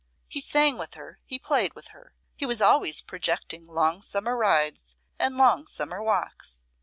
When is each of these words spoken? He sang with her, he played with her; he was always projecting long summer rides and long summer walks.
He 0.27 0.41
sang 0.41 0.79
with 0.79 0.95
her, 0.95 1.19
he 1.25 1.37
played 1.37 1.75
with 1.75 1.89
her; 1.89 2.15
he 2.35 2.47
was 2.47 2.59
always 2.59 3.03
projecting 3.03 3.67
long 3.67 4.01
summer 4.01 4.35
rides 4.35 4.95
and 5.19 5.37
long 5.37 5.67
summer 5.67 6.01
walks. 6.01 6.63